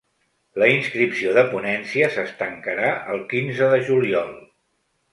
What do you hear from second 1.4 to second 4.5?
ponències es tancarà el quinze de juliol.